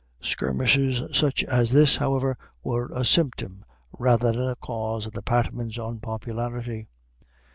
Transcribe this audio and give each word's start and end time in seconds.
Skirmishes 0.23 1.15
such 1.15 1.43
as 1.43 1.73
this, 1.73 1.97
however, 1.97 2.35
were 2.63 2.89
a 2.91 3.05
symptom 3.05 3.63
rather 3.99 4.31
than 4.31 4.47
a 4.47 4.55
cause 4.55 5.05
of 5.05 5.11
the 5.13 5.21
Patmans' 5.21 5.77
unpopularity. 5.77 6.87